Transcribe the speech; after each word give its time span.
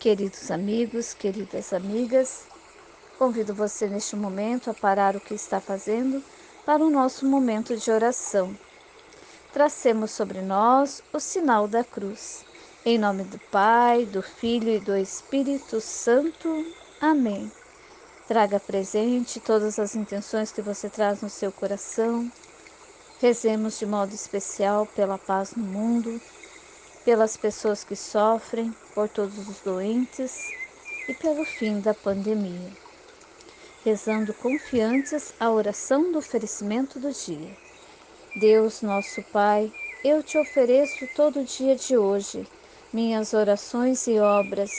Queridos 0.00 0.50
amigos, 0.50 1.12
queridas 1.12 1.74
amigas, 1.74 2.44
convido 3.18 3.52
você 3.52 3.86
neste 3.86 4.16
momento 4.16 4.70
a 4.70 4.74
parar 4.74 5.14
o 5.14 5.20
que 5.20 5.34
está 5.34 5.60
fazendo 5.60 6.24
para 6.64 6.82
o 6.82 6.88
nosso 6.88 7.26
momento 7.26 7.76
de 7.76 7.90
oração. 7.90 8.56
Tracemos 9.52 10.10
sobre 10.10 10.40
nós 10.40 11.02
o 11.12 11.20
sinal 11.20 11.68
da 11.68 11.84
cruz. 11.84 12.46
Em 12.82 12.96
nome 12.96 13.24
do 13.24 13.38
Pai, 13.50 14.06
do 14.06 14.22
Filho 14.22 14.70
e 14.70 14.80
do 14.80 14.96
Espírito 14.96 15.82
Santo. 15.82 16.48
Amém. 16.98 17.52
Traga 18.26 18.58
presente 18.58 19.38
todas 19.38 19.78
as 19.78 19.94
intenções 19.94 20.50
que 20.50 20.62
você 20.62 20.88
traz 20.88 21.20
no 21.20 21.28
seu 21.28 21.52
coração. 21.52 22.32
Rezemos 23.20 23.78
de 23.78 23.84
modo 23.84 24.14
especial 24.14 24.86
pela 24.96 25.18
paz 25.18 25.54
no 25.54 25.62
mundo, 25.62 26.18
pelas 27.04 27.36
pessoas 27.36 27.84
que 27.84 27.96
sofrem, 27.96 28.74
por 28.94 29.08
todos 29.08 29.48
os 29.48 29.60
doentes 29.60 30.46
e 31.08 31.14
pelo 31.14 31.44
fim 31.44 31.80
da 31.80 31.94
pandemia. 31.94 32.70
Rezando 33.84 34.34
confiantes 34.34 35.32
a 35.40 35.50
oração 35.50 36.12
do 36.12 36.18
oferecimento 36.18 36.98
do 36.98 37.12
dia. 37.12 37.56
Deus, 38.36 38.82
nosso 38.82 39.22
Pai, 39.32 39.72
eu 40.04 40.22
te 40.22 40.38
ofereço 40.38 41.06
todo 41.16 41.40
o 41.40 41.44
dia 41.44 41.74
de 41.74 41.96
hoje, 41.96 42.46
minhas 42.92 43.32
orações 43.34 44.06
e 44.06 44.18
obras, 44.18 44.70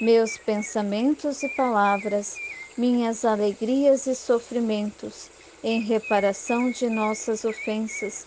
meus 0.00 0.38
pensamentos 0.38 1.42
e 1.42 1.48
palavras, 1.50 2.36
minhas 2.76 3.24
alegrias 3.24 4.06
e 4.06 4.14
sofrimentos, 4.14 5.30
em 5.62 5.80
reparação 5.80 6.70
de 6.70 6.88
nossas 6.88 7.44
ofensas, 7.44 8.26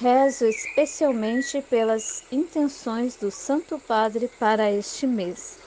rezo 0.00 0.46
especialmente 0.46 1.60
pelas 1.60 2.24
intenções 2.32 3.16
do 3.16 3.30
Santo 3.30 3.78
Padre 3.78 4.30
para 4.38 4.72
este 4.72 5.06
mês. 5.06 5.58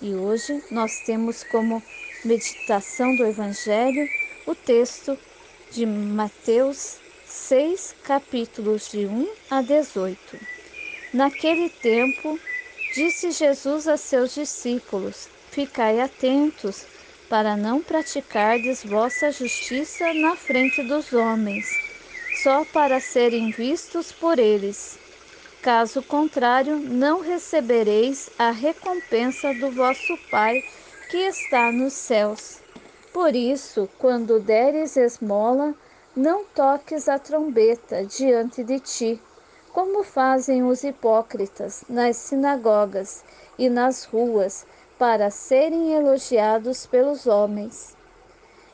E 0.00 0.14
hoje 0.14 0.62
nós 0.70 1.00
temos 1.04 1.42
como 1.42 1.82
meditação 2.24 3.16
do 3.16 3.26
Evangelho 3.26 4.08
o 4.46 4.54
texto 4.54 5.18
de 5.72 5.84
Mateus 5.84 6.98
6, 7.26 7.96
capítulos 8.04 8.90
de 8.92 9.06
1 9.06 9.28
a 9.50 9.60
18. 9.60 10.38
Naquele 11.12 11.68
tempo, 11.68 12.38
disse 12.94 13.32
Jesus 13.32 13.88
a 13.88 13.96
seus 13.96 14.34
discípulos: 14.34 15.28
Ficai 15.50 16.00
atentos 16.00 16.86
para 17.28 17.56
não 17.56 17.82
praticardes 17.82 18.84
vossa 18.84 19.32
justiça 19.32 20.14
na 20.14 20.36
frente 20.36 20.82
dos 20.84 21.12
homens, 21.12 21.87
só 22.42 22.64
para 22.64 23.00
serem 23.00 23.50
vistos 23.50 24.12
por 24.12 24.38
eles 24.38 24.98
Caso 25.62 26.02
contrário, 26.02 26.78
não 26.78 27.20
recebereis 27.20 28.30
a 28.38 28.52
recompensa 28.52 29.52
do 29.54 29.72
vosso 29.72 30.16
Pai 30.30 30.62
que 31.10 31.16
está 31.16 31.72
nos 31.72 31.94
céus. 31.94 32.60
Por 33.12 33.34
isso, 33.34 33.88
quando 33.98 34.38
deres 34.38 34.96
esmola, 34.96 35.74
não 36.14 36.44
toques 36.44 37.08
a 37.08 37.18
trombeta 37.18 38.04
diante 38.04 38.62
de 38.62 38.78
ti, 38.78 39.20
como 39.72 40.04
fazem 40.04 40.62
os 40.62 40.84
hipócritas 40.84 41.84
nas 41.88 42.16
sinagogas 42.16 43.24
e 43.58 43.68
nas 43.68 44.04
ruas, 44.04 44.64
para 44.96 45.28
serem 45.28 45.92
elogiados 45.92 46.86
pelos 46.86 47.26
homens. 47.26 47.96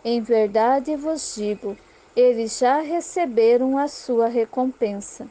Em 0.05 0.21
verdade 0.21 0.95
vos 0.97 1.35
digo, 1.35 1.79
eles 2.17 2.59
já 2.59 2.81
receberam 2.81 3.77
a 3.77 3.89
sua 3.89 4.29
recompensa. 4.29 5.29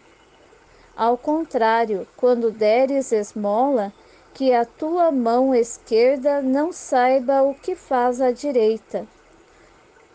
Ao 0.95 1.17
contrário, 1.17 2.07
quando 2.15 2.51
deres 2.51 3.11
esmola, 3.11 3.91
que 4.33 4.53
a 4.53 4.65
tua 4.65 5.11
mão 5.11 5.53
esquerda 5.53 6.41
não 6.41 6.71
saiba 6.71 7.43
o 7.43 7.53
que 7.53 7.75
faz 7.75 8.19
a 8.19 8.31
direita, 8.31 9.07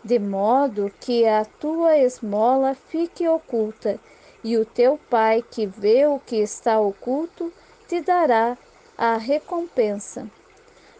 de 0.03 0.19
modo 0.19 0.91
que 0.99 1.25
a 1.25 1.45
tua 1.45 1.97
esmola 1.97 2.75
fique 2.75 3.27
oculta, 3.27 3.99
e 4.43 4.57
o 4.57 4.65
teu 4.65 4.97
pai 5.09 5.43
que 5.49 5.65
vê 5.65 6.05
o 6.05 6.19
que 6.19 6.37
está 6.37 6.79
oculto 6.79 7.51
te 7.87 7.99
dará 7.99 8.57
a 8.97 9.17
recompensa. 9.17 10.27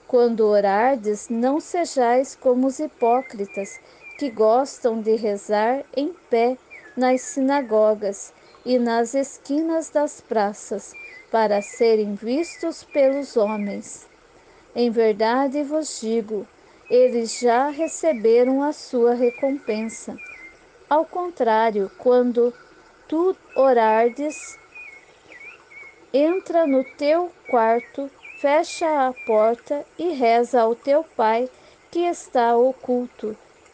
Quando 0.07 0.41
orardes, 0.41 1.29
não 1.29 1.59
sejais 1.59 2.35
como 2.35 2.67
os 2.67 2.79
hipócritas, 2.79 3.79
que 4.19 4.29
gostam 4.29 5.01
de 5.01 5.15
rezar 5.15 5.85
em 5.95 6.13
pé 6.29 6.57
nas 6.97 7.21
sinagogas 7.21 8.33
e 8.65 8.77
nas 8.77 9.15
esquinas 9.15 9.89
das 9.89 10.19
praças, 10.19 10.93
para 11.31 11.61
serem 11.61 12.15
vistos 12.15 12.83
pelos 12.83 13.37
homens. 13.37 14.09
Em 14.75 14.91
verdade 14.91 15.63
vos 15.63 16.01
digo, 16.01 16.45
eles 16.89 17.39
já 17.39 17.69
receberam 17.69 18.61
a 18.61 18.73
sua 18.73 19.13
recompensa. 19.13 20.17
Ao 20.89 21.05
contrário, 21.05 21.89
quando 21.97 22.53
tu 23.07 23.33
orardes, 23.55 24.59
entra 26.13 26.67
no 26.67 26.83
teu 26.83 27.31
quarto, 27.49 28.11
fecha 28.41 29.07
a 29.07 29.13
porta 29.25 29.85
e 29.97 30.09
reza 30.09 30.59
ao 30.59 30.75
teu 30.75 31.05
pai 31.15 31.49
que 31.89 31.99
está 31.99 32.57
oculto, 32.57 33.37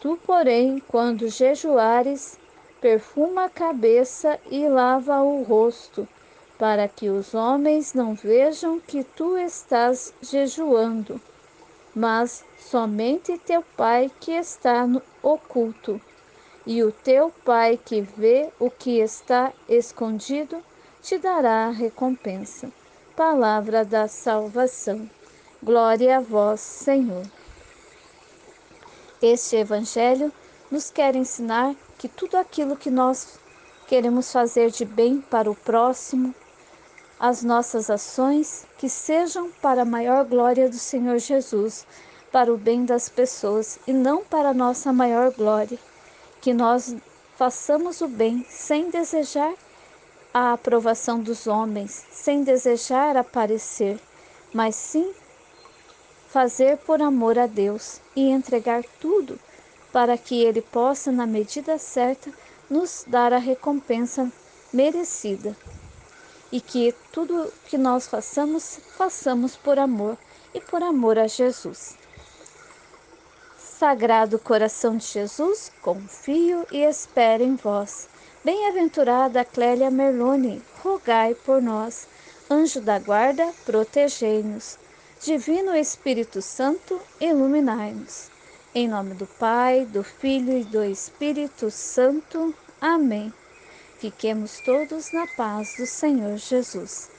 Tu, 0.00 0.16
porém, 0.24 0.80
quando 0.86 1.28
jejuares, 1.28 2.38
perfuma 2.80 3.46
a 3.46 3.48
cabeça 3.48 4.38
e 4.48 4.68
lava 4.68 5.20
o 5.22 5.42
rosto, 5.42 6.06
para 6.56 6.86
que 6.86 7.08
os 7.08 7.34
homens 7.34 7.94
não 7.94 8.14
vejam 8.14 8.78
que 8.78 9.02
tu 9.02 9.36
estás 9.36 10.14
jejuando, 10.22 11.20
mas 11.94 12.44
somente 12.58 13.38
teu 13.38 13.62
Pai 13.76 14.10
que 14.20 14.32
está 14.32 14.86
no 14.86 15.02
oculto. 15.22 16.00
E 16.64 16.82
o 16.82 16.92
teu 16.92 17.32
Pai 17.44 17.78
que 17.82 18.00
vê 18.00 18.50
o 18.60 18.70
que 18.70 19.00
está 19.00 19.52
escondido 19.68 20.62
te 21.02 21.18
dará 21.18 21.66
a 21.66 21.70
recompensa. 21.70 22.70
Palavra 23.16 23.84
da 23.84 24.06
salvação. 24.06 25.08
Glória 25.60 26.18
a 26.18 26.20
vós, 26.20 26.60
Senhor. 26.60 27.24
Este 29.20 29.56
evangelho 29.56 30.32
nos 30.70 30.90
quer 30.90 31.16
ensinar 31.16 31.74
que 31.98 32.06
tudo 32.06 32.36
aquilo 32.36 32.76
que 32.76 32.90
nós 32.90 33.38
queremos 33.88 34.30
fazer 34.30 34.70
de 34.70 34.84
bem 34.84 35.20
para 35.20 35.50
o 35.50 35.54
próximo, 35.54 36.32
as 37.18 37.42
nossas 37.42 37.90
ações, 37.90 38.64
que 38.78 38.88
sejam 38.88 39.50
para 39.60 39.82
a 39.82 39.84
maior 39.84 40.24
glória 40.24 40.68
do 40.68 40.78
Senhor 40.78 41.18
Jesus, 41.18 41.84
para 42.30 42.52
o 42.52 42.56
bem 42.56 42.84
das 42.84 43.08
pessoas 43.08 43.80
e 43.88 43.92
não 43.92 44.22
para 44.22 44.50
a 44.50 44.54
nossa 44.54 44.92
maior 44.92 45.32
glória. 45.32 45.78
Que 46.40 46.54
nós 46.54 46.94
façamos 47.36 48.00
o 48.00 48.06
bem 48.06 48.46
sem 48.48 48.88
desejar 48.90 49.54
a 50.32 50.52
aprovação 50.52 51.20
dos 51.20 51.48
homens, 51.48 52.06
sem 52.12 52.44
desejar 52.44 53.16
aparecer, 53.16 53.98
mas 54.54 54.76
sim 54.76 55.12
fazer 56.28 56.76
por 56.78 57.00
amor 57.00 57.38
a 57.38 57.46
Deus 57.46 58.00
e 58.14 58.28
entregar 58.28 58.84
tudo 59.00 59.38
para 59.92 60.18
que 60.18 60.42
Ele 60.42 60.60
possa, 60.60 61.10
na 61.10 61.26
medida 61.26 61.78
certa, 61.78 62.30
nos 62.68 63.04
dar 63.06 63.32
a 63.32 63.38
recompensa 63.38 64.30
merecida. 64.72 65.56
E 66.52 66.60
que 66.60 66.94
tudo 67.12 67.52
que 67.66 67.76
nós 67.76 68.06
façamos, 68.06 68.78
façamos 68.96 69.56
por 69.56 69.78
amor 69.78 70.16
e 70.54 70.60
por 70.60 70.82
amor 70.82 71.18
a 71.18 71.26
Jesus. 71.26 71.96
Sagrado 73.58 74.38
coração 74.38 74.96
de 74.96 75.06
Jesus, 75.06 75.70
confio 75.82 76.66
e 76.70 76.82
espero 76.82 77.42
em 77.42 77.54
vós. 77.54 78.08
Bem-aventurada 78.44 79.44
Clélia 79.44 79.90
Merlone, 79.90 80.62
rogai 80.82 81.34
por 81.34 81.62
nós. 81.62 82.06
Anjo 82.50 82.80
da 82.80 82.98
guarda, 82.98 83.52
protegei-nos. 83.64 84.78
Divino 85.20 85.74
Espírito 85.74 86.40
Santo, 86.40 87.00
iluminai-nos. 87.20 88.30
Em 88.72 88.86
nome 88.86 89.14
do 89.14 89.26
Pai, 89.26 89.84
do 89.84 90.04
Filho 90.04 90.56
e 90.56 90.62
do 90.62 90.84
Espírito 90.84 91.72
Santo. 91.72 92.54
Amém. 92.80 93.32
Fiquemos 93.98 94.60
todos 94.60 95.12
na 95.12 95.26
paz 95.26 95.74
do 95.76 95.86
Senhor 95.86 96.36
Jesus. 96.36 97.10